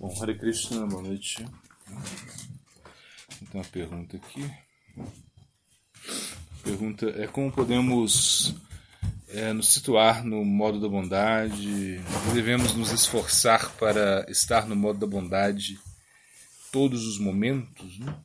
[0.00, 1.44] Bom, Hare Krishna, boa noite.
[3.38, 4.50] Tem uma pergunta aqui.
[4.98, 8.54] A pergunta é como podemos
[9.28, 12.00] é, nos situar no modo da bondade?
[12.32, 15.78] Devemos nos esforçar para estar no modo da bondade
[16.72, 17.98] todos os momentos?
[17.98, 18.16] Né?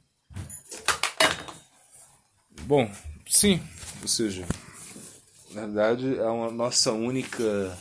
[2.61, 2.89] Bom,
[3.27, 3.61] sim,
[4.01, 4.47] ou seja,
[5.51, 7.77] na verdade a nossa única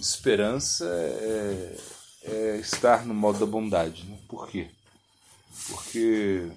[0.00, 4.04] esperança é é estar no modo da bondade.
[4.04, 4.18] Né?
[4.28, 4.68] Por quê?
[5.68, 6.50] Porque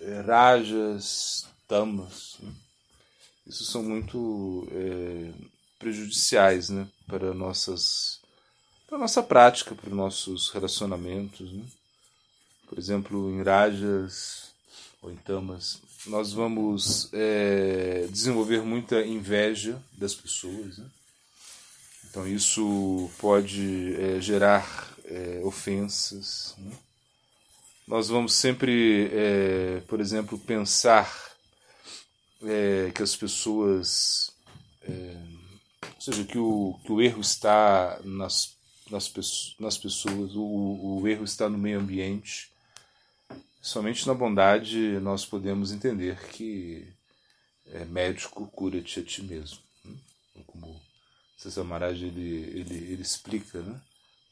[0.00, 2.52] é, rajas, tamas, né?
[3.46, 5.32] isso são muito é,
[5.78, 6.86] prejudiciais né?
[7.06, 8.20] para, nossas,
[8.88, 11.52] para nossa prática, para os nossos relacionamentos.
[11.52, 11.64] Né?
[12.68, 14.50] Por exemplo, em rajas
[15.00, 20.78] ou em tamas, nós vamos é, desenvolver muita inveja das pessoas.
[20.78, 20.86] Né?
[22.16, 26.54] Então isso pode é, gerar é, ofensas.
[26.56, 26.72] Né?
[27.86, 31.14] Nós vamos sempre, é, por exemplo, pensar
[32.42, 34.30] é, que as pessoas.
[34.80, 35.14] É,
[35.94, 38.56] ou seja, que o, que o erro está nas,
[38.90, 39.12] nas,
[39.60, 42.50] nas pessoas, o, o erro está no meio ambiente.
[43.60, 46.88] Somente na bondade nós podemos entender que
[47.66, 49.58] é, médico cura-te a ti mesmo.
[49.84, 49.92] Né?
[50.46, 50.85] Como
[51.36, 53.78] César Maharaj ele, ele, ele explica né,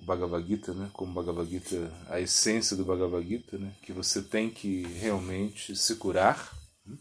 [0.00, 4.22] o Bhagavad Gita, né, como Bhagavad Gita, a essência do Bhagavad Gita, né, que você
[4.22, 6.50] tem que realmente se curar
[6.86, 6.96] né,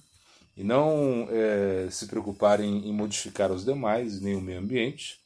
[0.58, 5.20] e não é, se preocupar em, em, modificar os demais, nem o meio ambiente.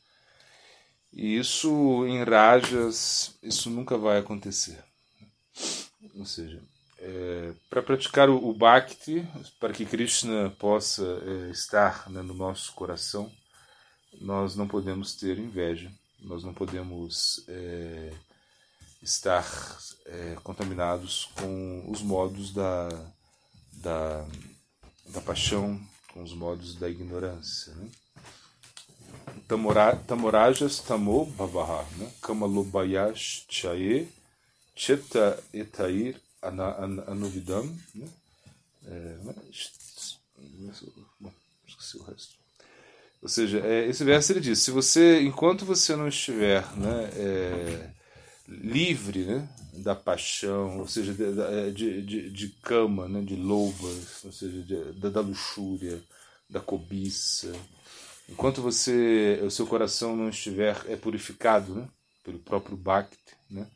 [1.11, 4.77] E isso em rajas, isso nunca vai acontecer.
[6.15, 6.61] Ou seja,
[6.99, 9.27] é, para praticar o, o Bhakti,
[9.59, 13.31] para que Krishna possa é, estar né, no nosso coração,
[14.19, 18.13] nós não podemos ter inveja, nós não podemos é,
[19.01, 19.45] estar
[20.05, 22.89] é, contaminados com os modos da,
[23.73, 24.25] da,
[25.09, 25.79] da paixão,
[26.13, 27.73] com os modos da ignorância.
[27.75, 27.89] Né?
[30.07, 32.11] Tamorajas tamo bhavaha, né?
[32.21, 34.09] kamalobayash chaye
[34.75, 37.63] cheta etair anuvidam.
[37.95, 38.07] Né?
[38.85, 39.17] É,
[41.19, 41.33] bom,
[41.67, 42.46] esqueci o resto.
[43.27, 47.89] Ou seja, é, esse verso ele diz: se você, enquanto você não estiver né, é,
[48.47, 54.23] livre né, da paixão, ou seja, de, é, de, de, de cama, né, de louvas,
[54.23, 56.01] ou seja, de, da, da luxúria,
[56.49, 57.51] da cobiça,
[58.29, 61.89] enquanto você, o seu coração não estiver é purificado né,
[62.23, 63.67] pelo próprio Bhakti, né,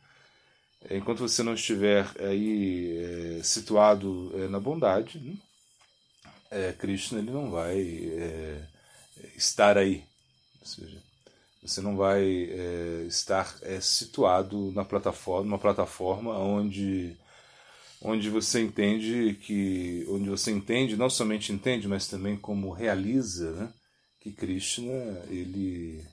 [0.89, 2.97] é, enquanto você não estiver aí
[3.39, 5.35] é, situado é, na bondade, né,
[6.49, 8.70] é, Krishna ele não vai é,
[9.35, 10.03] estar aí.
[10.59, 11.01] Ou seja,
[11.61, 17.15] você não vai é, estar é, situado na plataforma, numa plataforma onde
[18.03, 23.73] onde você entende que onde você entende não somente entende mas também como realiza né,
[24.19, 26.03] que Krishna ele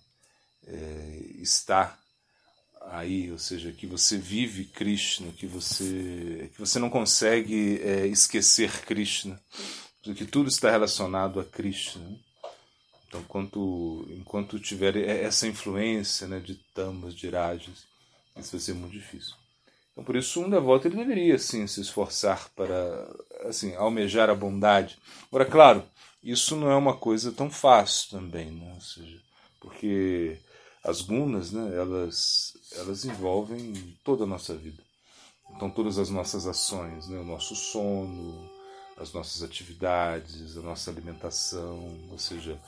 [0.67, 1.99] é, está
[2.91, 8.71] aí ou seja que você vive Krishna que você que você não consegue é, esquecer
[8.83, 9.41] Krishna
[10.03, 12.19] que tudo está relacionado a Krishna né?
[13.09, 17.87] Então, enquanto, enquanto tiver essa influência né, de tamas, de rajas,
[18.37, 19.35] isso vai ser muito difícil.
[19.93, 23.11] Então, por isso, um devoto ele deveria sim, se esforçar para
[23.45, 24.99] assim, almejar a bondade.
[25.29, 25.83] Agora, claro,
[26.23, 28.73] isso não é uma coisa tão fácil também, né?
[28.75, 29.19] Ou seja,
[29.59, 30.39] porque
[30.85, 33.73] as gunas, né, elas, elas envolvem
[34.05, 34.83] toda a nossa vida.
[35.51, 38.49] Então, todas as nossas ações, né, o nosso sono,
[38.99, 42.59] as nossas atividades, a nossa alimentação, ou seja,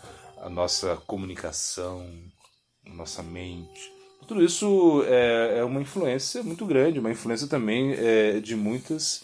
[0.41, 2.07] a nossa comunicação,
[2.87, 3.93] a nossa mente.
[4.27, 9.23] Tudo isso é, é uma influência muito grande, uma influência também é, de muitas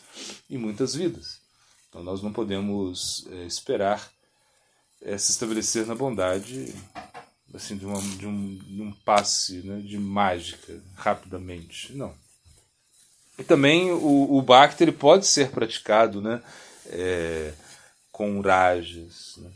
[0.49, 1.41] e muitas vidas.
[1.88, 4.10] Então nós não podemos é, esperar
[5.03, 6.75] é, se estabelecer na bondade
[7.55, 11.94] assim de, uma, de, um, de um passe né, de mágica rapidamente.
[11.94, 12.12] Não.
[13.38, 16.43] E também o, o Bhakti ele pode ser praticado né,
[16.87, 17.52] é,
[18.11, 19.50] com rajas, né?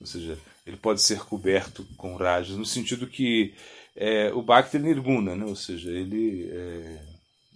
[0.00, 3.54] ou seja, ele pode ser coberto com rajas, no sentido que
[3.96, 5.44] é, o Bhakti é nirguna, né?
[5.44, 7.02] ou seja, ele, é,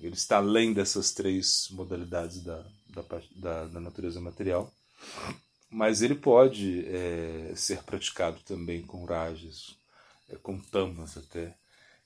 [0.00, 3.04] ele está além dessas três modalidades da, da,
[3.34, 4.72] da, da natureza material,
[5.70, 9.76] mas ele pode é, ser praticado também com rajas,
[10.28, 11.54] é, com tamas até.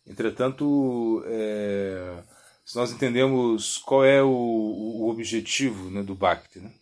[0.06, 2.23] Entretanto, é,
[2.65, 6.73] se nós entendemos qual é o, o objetivo né, do Bhakti, né?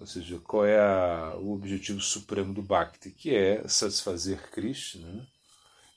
[0.00, 5.26] Ou seja, qual é a, o objetivo supremo do Bhakti, que é satisfazer Krishna, né?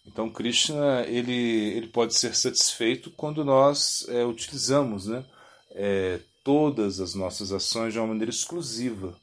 [0.06, 5.26] Então Krishna ele, ele pode ser satisfeito quando nós é, utilizamos né,
[5.72, 9.18] é, todas as nossas ações de uma maneira exclusiva.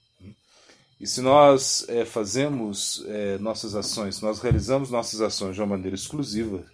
[0.99, 5.95] E se nós é, fazemos é, nossas ações, nós realizamos nossas ações de uma maneira
[5.95, 6.65] exclusiva,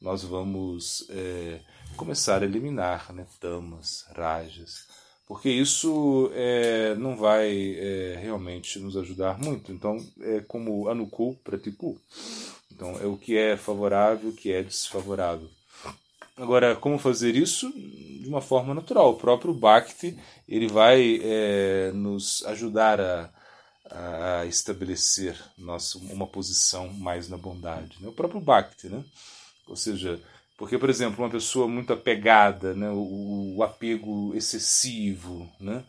[0.00, 1.60] nós vamos é,
[1.96, 4.86] começar a eliminar né, tamas, rajas,
[5.26, 9.72] porque isso é, não vai é, realmente nos ajudar muito.
[9.72, 11.98] Então, é como Anukul Pratikul.
[12.70, 15.48] Então, é o que é favorável, o que é desfavorável.
[16.36, 17.70] Agora, como fazer isso?
[17.72, 19.12] De uma forma natural.
[19.12, 20.18] O próprio Bhakti
[20.48, 23.30] ele vai é, nos ajudar a,
[23.90, 27.96] a estabelecer nossa, uma posição mais na bondade.
[28.00, 28.08] Né?
[28.08, 29.04] O próprio Bhakti, né?
[29.68, 30.20] Ou seja,
[30.56, 32.88] porque, por exemplo, uma pessoa muito apegada, né?
[32.90, 35.84] o, o apego excessivo, né?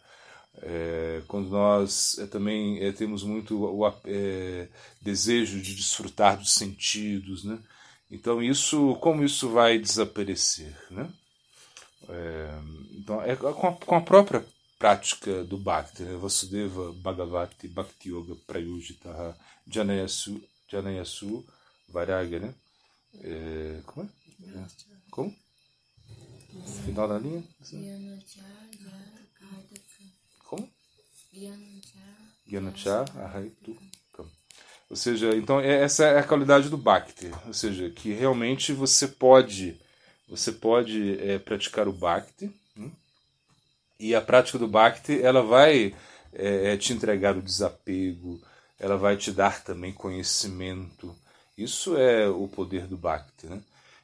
[0.61, 4.67] É, quando nós é, também é, temos muito o é,
[5.01, 7.59] desejo de desfrutar dos sentidos, né?
[8.09, 11.09] Então isso, como isso vai desaparecer, né?
[12.07, 12.59] É,
[12.93, 14.45] então é com a, com a, própria
[14.79, 16.17] prática do Bhakti, né?
[16.17, 19.35] Vasudeva Bhagavati Bhakti Yoga Prayujita
[19.67, 21.45] Janayasu Janayasu
[21.89, 22.53] Vairagya, né?
[23.21, 24.24] É, como é?
[25.11, 25.35] Como?
[26.85, 27.43] Final da linha?
[30.39, 30.69] Como?
[32.45, 33.77] Gyanacha Ahaitu.
[34.89, 37.31] Ou seja, então é, essa é a qualidade do Bhakti.
[37.47, 39.79] Ou seja, que realmente você pode
[40.27, 42.91] você pode é, praticar o Bhakti hum?
[43.99, 45.95] e a prática do Bhakti ela vai
[46.33, 48.41] é, é, te entregar o desapego,
[48.79, 51.15] ela vai te dar também conhecimento.
[51.57, 53.47] Isso é o poder do Bhakti.
[53.47, 53.61] Né?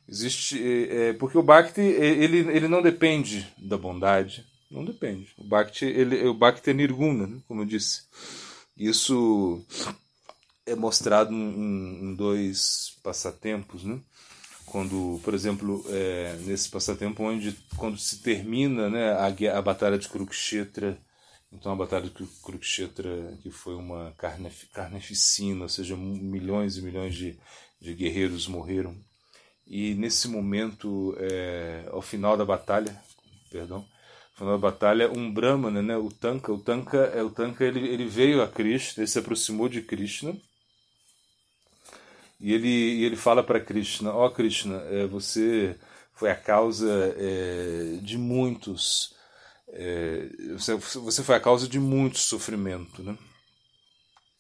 [0.08, 5.34] Existe, é, é porque o Bhakti ele, ele não depende da bondade, não depende.
[5.38, 7.40] O Bhakti, ele, o Bhakti é nirguna, né?
[7.48, 8.04] como eu disse.
[8.76, 9.64] Isso
[10.66, 14.00] é mostrado em, em dois passatempos, né?
[14.66, 20.08] Quando, por exemplo, é, nesse passatempo onde quando se termina né, a, a batalha de
[20.08, 20.98] Kurukshetra,
[21.52, 27.14] então a batalha de Kurukshetra que foi uma carnef, carneficina, ou seja, milhões e milhões
[27.14, 27.38] de,
[27.82, 28.96] de guerreiros morreram.
[29.66, 33.00] E nesse momento, é, ao final da batalha,
[33.50, 33.86] perdão,
[34.36, 38.06] final da batalha, um Brahmana, né, o Tanka, o Tanka, é o Tanka, ele, ele
[38.06, 40.36] veio a Krishna, ele se aproximou de Krishna
[42.42, 45.78] e ele, e ele fala para Krishna: Ó oh, Krishna, é, você
[46.14, 49.14] foi a causa é, de muitos.
[49.70, 50.28] É,
[50.58, 53.04] você, você foi a causa de muito sofrimento.
[53.04, 53.16] Né?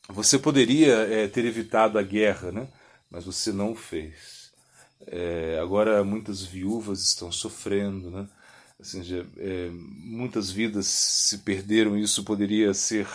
[0.09, 2.67] Você poderia é, ter evitado a guerra, né?
[3.09, 4.40] mas você não fez.
[5.07, 8.27] É, agora muitas viúvas estão sofrendo, né?
[8.79, 13.07] Assim, já, é, muitas vidas se perderam, isso poderia ser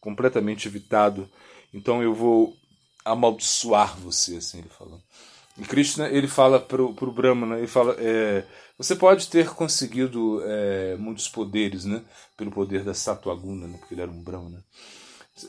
[0.00, 1.28] completamente evitado.
[1.72, 2.56] Então eu vou
[3.04, 5.00] amaldiçoar você, assim ele falou.
[5.58, 8.46] E Krishna ele fala para o Brahmana, ele fala, é,
[8.76, 12.04] você pode ter conseguido é, muitos poderes, né,
[12.36, 14.64] pelo poder da Satwaguna, né, porque ele era um Brahmana.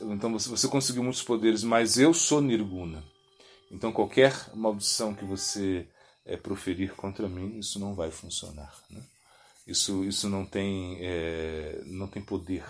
[0.03, 3.03] Então você, você conseguiu muitos poderes, mas eu sou Nirguna.
[3.71, 5.87] Então qualquer maldição que você
[6.25, 8.73] é, proferir contra mim, isso não vai funcionar.
[8.89, 9.01] Né?
[9.67, 12.65] Isso, isso não tem, é, não tem poder.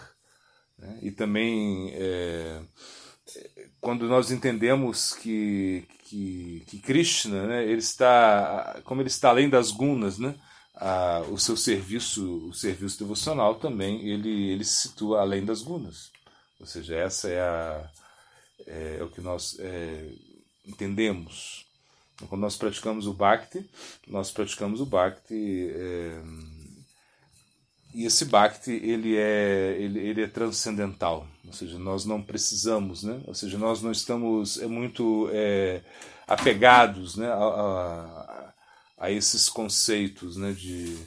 [0.77, 0.99] Né?
[1.01, 2.61] E também é,
[3.79, 9.71] quando nós entendemos que, que, que Krishna, né, ele está, como ele está além das
[9.71, 10.35] gunas, né,
[10.75, 16.11] a, o seu serviço, o serviço devocional também, ele, ele se situa além das gunas.
[16.59, 17.89] Ou seja, essa é, a,
[18.67, 20.09] é, é o que nós é,
[20.69, 21.65] entendemos.
[22.27, 23.69] Quando nós praticamos o Bhakti,
[24.07, 26.21] nós praticamos o Bhakti é,
[27.93, 33.19] e esse Bhakti ele é, ele, ele é transcendental, ou seja, nós não precisamos, né?
[33.25, 35.81] ou seja, nós não estamos é muito é,
[36.27, 37.27] apegados né?
[37.27, 38.53] a, a,
[38.99, 40.51] a, esses conceitos né?
[40.51, 40.99] de,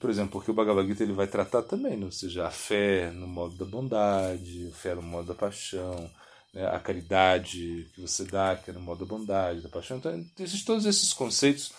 [0.00, 2.06] por exemplo, porque o Bhagavad Gita ele vai tratar também, né?
[2.06, 6.10] ou seja, a fé no modo da bondade, a fé no modo da paixão,
[6.52, 6.66] né?
[6.66, 10.64] a caridade que você dá, que é no modo da bondade, da paixão, então existem
[10.64, 11.72] todos esses conceitos,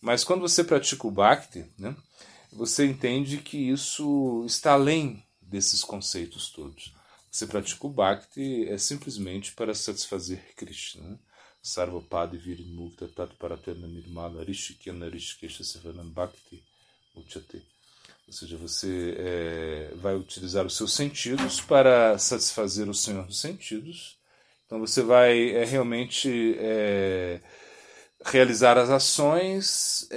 [0.00, 1.94] mas quando você pratica o Bhakti, né?
[2.52, 6.94] você entende que isso está além desses conceitos todos.
[7.30, 11.02] Você pratica o Bhakti é simplesmente para satisfazer Krishna.
[11.02, 11.18] Né?
[11.60, 16.62] Sarvapada Virimukta Tatparatena Nirmala Rishikena Rishikesha Sevanam Bhakti
[17.16, 17.73] Uchate.
[18.26, 24.16] Ou seja, você é, vai utilizar os seus sentidos para satisfazer o Senhor dos sentidos.
[24.66, 27.40] Então você vai é, realmente é,
[28.24, 30.08] realizar as ações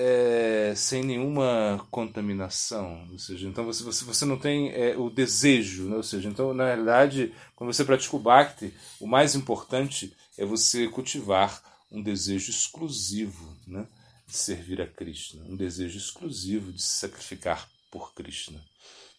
[0.75, 5.97] sem nenhuma contaminação, ou seja, então você, você, você não tem o desejo, né?
[5.97, 10.87] ou seja, então na realidade quando você pratica o Bhakti, o mais importante é você
[10.87, 11.61] cultivar
[11.91, 13.85] um desejo exclusivo né,
[14.25, 18.59] de servir a Krishna, um desejo exclusivo de se sacrificar por Krishna.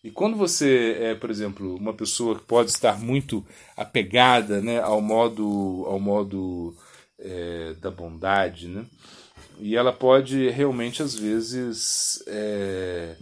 [0.02, 3.44] E quando você é, por exemplo, uma pessoa que pode estar muito
[3.76, 6.76] apegada né, ao modo, ao modo
[7.18, 8.86] é, da bondade, né,
[9.60, 13.16] e ela pode realmente, às vezes, é,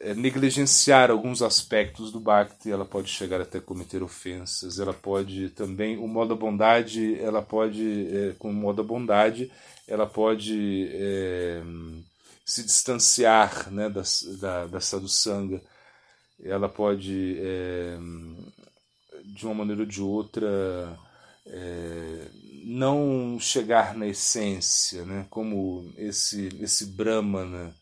[0.00, 5.98] é, negligenciar alguns aspectos do Bhakti, ela pode chegar até cometer ofensas, ela pode também,
[5.98, 9.50] o modo da bondade, ela pode, é, com o modo da bondade,
[9.86, 11.62] ela pode é,
[12.44, 14.02] se distanciar né, da,
[14.40, 15.62] da, da sadhusanga,
[16.42, 17.96] ela pode, é,
[19.24, 20.98] de uma maneira ou de outra,
[21.46, 22.28] é,
[22.64, 25.26] não chegar na essência, né?
[25.30, 27.74] como esse, esse Brahmana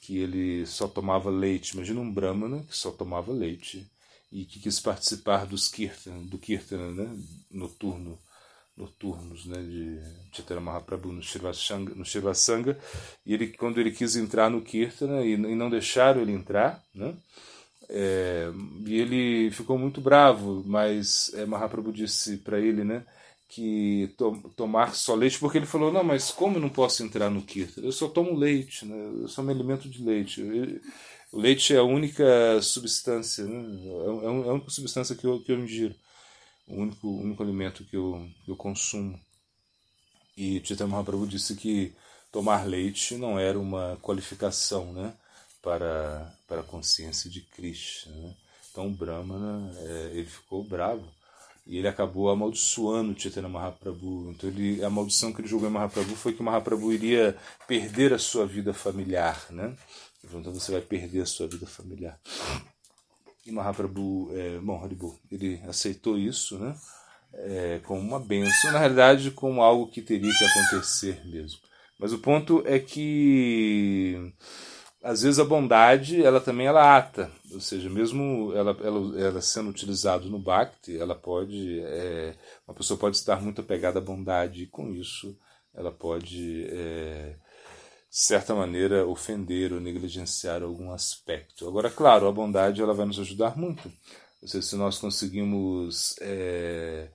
[0.00, 1.74] que ele só tomava leite.
[1.74, 3.86] Imagina um Brahmana que só tomava leite
[4.30, 7.18] e que quis participar dos kirtan, do Kirtana né?
[7.50, 8.18] noturno,
[8.78, 9.60] noturnos né?
[9.60, 9.98] de
[10.32, 12.04] Chaitanya Mahaprabhu no Shirvasanga, no.
[13.26, 17.14] E ele, quando ele quis entrar no Kirtana e, e não deixaram ele entrar, né?
[17.90, 18.50] É,
[18.84, 23.02] e ele ficou muito bravo, mas é, Mahaprabhu disse para ele, né,
[23.48, 27.30] que to, tomar só leite, porque ele falou, não, mas como eu não posso entrar
[27.30, 27.80] no Kirtan?
[27.80, 30.42] Eu só tomo leite, né, eu só me alimento de leite.
[31.32, 35.50] O leite é a única substância, né, é, é, a única substância que eu, que
[35.50, 35.94] eu ingiro,
[36.68, 39.18] o único, único alimento que eu, que eu consumo.
[40.36, 41.92] E Chaitanya Mahaprabhu disse que
[42.30, 45.14] tomar leite não era uma qualificação, né?
[45.62, 48.14] para, para a consciência de Krishna.
[48.14, 48.34] Né?
[48.70, 51.04] Então o Brahmana é, ele ficou bravo
[51.66, 54.30] e ele acabou amaldiçoando Chaitanya Mahaprabhu.
[54.30, 58.18] Então ele, a maldição que ele jogou em Mahaprabhu foi que Mahaprabhu iria perder a
[58.18, 59.46] sua vida familiar.
[59.50, 59.76] Né?
[60.24, 62.18] Então você vai perder a sua vida familiar.
[63.48, 66.76] E Mahaprabhu, é, bom, Haribu, ele aceitou isso né?
[67.32, 71.58] É, como uma benção, na realidade como algo que teria que acontecer mesmo.
[71.98, 74.34] Mas o ponto é que
[75.02, 79.70] às vezes a bondade ela também ela ata, ou seja, mesmo ela, ela, ela sendo
[79.70, 82.34] utilizada no Bhakti, ela pode é,
[82.66, 85.34] uma pessoa pode estar muito apegada à bondade e com isso
[85.74, 87.36] ela pode é,
[88.10, 91.68] de certa maneira ofender ou negligenciar algum aspecto.
[91.68, 93.92] Agora, claro, a bondade ela vai nos ajudar muito.
[94.40, 97.08] Ou seja, se nós conseguimos é,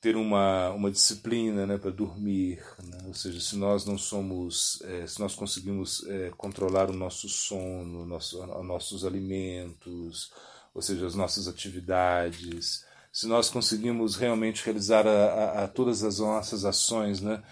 [0.00, 2.98] ter uma, uma disciplina né, para dormir, né?
[3.06, 8.06] ou seja, se nós não somos, é, se nós conseguimos é, controlar o nosso sono,
[8.06, 10.32] nosso, nossos alimentos,
[10.74, 16.18] ou seja, as nossas atividades, se nós conseguimos realmente realizar a, a, a todas as
[16.18, 17.42] nossas ações né,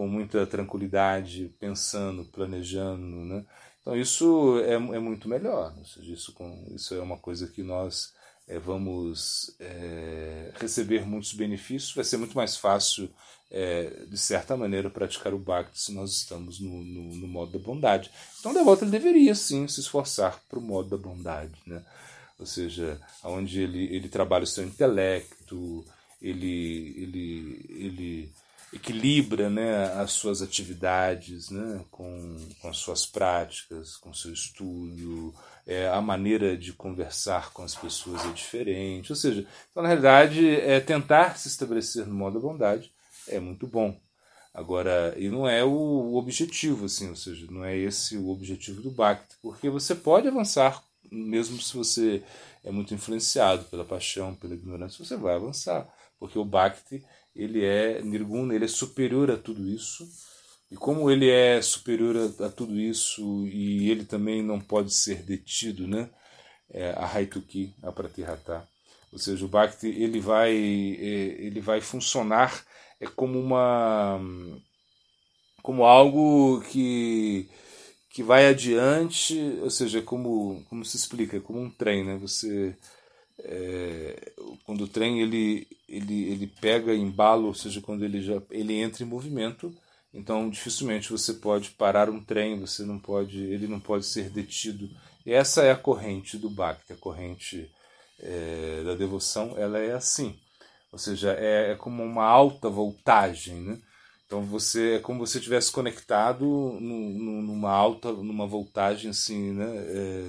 [0.00, 3.44] com muita tranquilidade, pensando, planejando, né?
[3.82, 8.14] então isso é, é muito melhor, seja, isso, com, isso é uma coisa que nós
[8.48, 13.10] é, vamos é, receber muitos benefícios, vai ser muito mais fácil,
[13.50, 17.58] é, de certa maneira, praticar o Bhakti se nós estamos no, no, no modo da
[17.58, 18.10] bondade.
[18.38, 21.84] Então, o devoto ele deveria sim se esforçar para o modo da bondade, né?
[22.38, 25.84] ou seja, onde ele, ele trabalha o seu intelecto,
[26.22, 28.32] ele, ele, ele
[28.72, 35.34] equilibra né, as suas atividades né, com, com as suas práticas, com seu estudo,
[35.66, 39.10] é, a maneira de conversar com as pessoas é diferente.
[39.10, 42.92] Ou seja, então, na realidade, é, tentar se estabelecer no modo da bondade
[43.28, 43.98] é muito bom.
[44.52, 48.90] Agora, e não é o objetivo, assim, ou seja, não é esse o objetivo do
[48.90, 52.22] Bhakti, porque você pode avançar, mesmo se você
[52.64, 55.88] é muito influenciado pela paixão, pela ignorância, você vai avançar,
[56.18, 60.06] porque o Bhakti, ele é nirguna, ele é superior a tudo isso,
[60.70, 65.22] e como ele é superior a, a, tudo isso e ele também não pode ser
[65.22, 66.10] detido, né?
[66.72, 68.68] É, a Haituki, a Pratihata.
[69.12, 72.64] Ou seja, o Bhakti ele vai, é, ele vai funcionar
[73.00, 74.20] é como uma
[75.62, 77.48] como algo que
[78.10, 82.16] que vai adiante, ou seja, como como se explica, é como um trem, né?
[82.18, 82.76] Você
[83.38, 84.32] é,
[84.64, 89.02] quando o trem ele ele ele pega embalo, ou seja, quando ele já ele entra
[89.04, 89.74] em movimento,
[90.12, 94.90] então, dificilmente você pode parar um trem, você não pode, ele não pode ser detido.
[95.24, 97.70] E essa é a corrente do Bhakti, a corrente
[98.18, 100.36] é, da devoção, ela é assim.
[100.92, 103.78] Ou seja, é, é, como uma alta voltagem, né?
[104.30, 110.22] Então você é como se estivesse conectado no, numa alta, numa voltagem assim, né, é,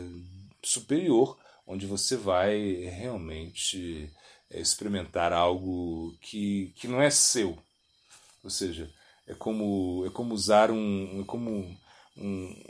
[0.64, 4.12] superior, onde você vai realmente
[4.50, 7.56] é, experimentar algo que, que não é seu.
[8.44, 8.92] Ou seja,
[9.28, 11.22] é como, é como usar um.
[11.22, 11.78] É como
[12.18, 12.64] um,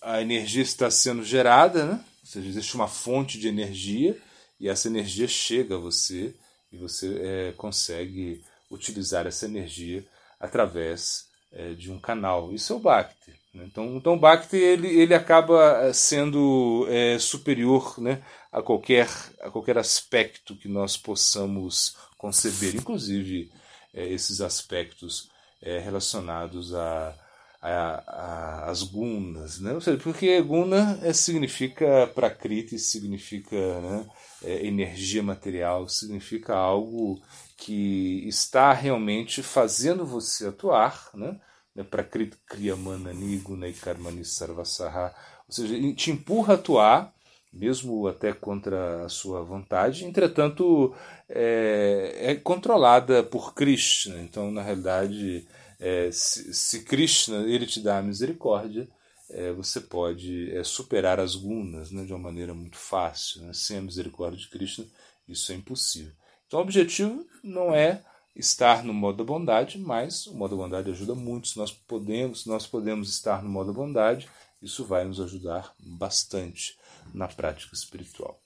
[0.00, 2.04] a energia está sendo gerada, né?
[2.22, 4.18] ou seja, existe uma fonte de energia
[4.58, 6.34] e essa energia chega a você
[6.72, 10.02] e você é, consegue utilizar essa energia
[10.40, 12.52] através é, de um canal.
[12.52, 13.32] Isso é o Bhakti.
[13.54, 13.64] Né?
[13.66, 19.08] Então, então o Bhakti ele, ele acaba sendo é, superior né, a, qualquer,
[19.40, 23.50] a qualquer aspecto que nós possamos conceber, inclusive
[23.92, 25.30] é, esses aspectos
[25.60, 27.14] é, relacionados a,
[27.60, 29.72] a, a, as gunas, né?
[29.72, 34.06] Ou seja, porque guna é, significa prakriti, significa né,
[34.42, 37.20] é, energia material, significa algo
[37.56, 41.38] que está realmente fazendo você atuar, né?
[41.74, 45.14] né prakriti kriyamanani gunai karmani sarvasaha,
[45.46, 47.14] ou seja, te empurra a atuar,
[47.52, 50.94] mesmo até contra a sua vontade, entretanto
[51.28, 55.46] é, é controlada por Krishna, então na realidade
[55.80, 58.86] é, se, se, Krishna ele te dá a misericórdia,
[59.30, 63.42] é, você pode é, superar as gunas né, de uma maneira muito fácil.
[63.42, 63.52] Né?
[63.54, 64.84] Sem a misericórdia de Krishna,
[65.26, 66.12] isso é impossível.
[66.46, 68.02] Então, o objetivo não é
[68.36, 71.48] estar no modo da bondade, mas o modo da bondade ajuda muito.
[71.48, 74.28] Se nós podemos, se nós podemos estar no modo da bondade,
[74.60, 76.76] isso vai nos ajudar bastante
[77.14, 78.38] na prática espiritual.